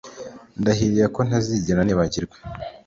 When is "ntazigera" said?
1.27-1.81